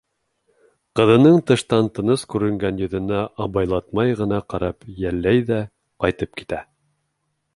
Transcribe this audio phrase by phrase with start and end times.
[0.99, 5.63] Ҡыҙының тыштан тыныс күренгән йөҙөнә абайлатмай ғына ҡарап йәлләй ҙә
[6.05, 6.63] ҡайтып китә.